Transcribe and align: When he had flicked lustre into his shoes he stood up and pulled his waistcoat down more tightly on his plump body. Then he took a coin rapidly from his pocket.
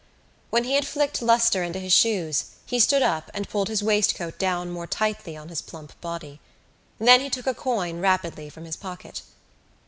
When 0.49 0.63
he 0.63 0.73
had 0.73 0.87
flicked 0.87 1.21
lustre 1.21 1.61
into 1.61 1.77
his 1.77 1.93
shoes 1.93 2.45
he 2.65 2.79
stood 2.79 3.03
up 3.03 3.29
and 3.35 3.47
pulled 3.47 3.67
his 3.67 3.83
waistcoat 3.83 4.39
down 4.39 4.71
more 4.71 4.87
tightly 4.87 5.37
on 5.37 5.49
his 5.49 5.61
plump 5.61 5.93
body. 6.01 6.39
Then 6.97 7.19
he 7.21 7.29
took 7.29 7.45
a 7.45 7.53
coin 7.53 7.99
rapidly 7.99 8.49
from 8.49 8.65
his 8.65 8.75
pocket. 8.77 9.21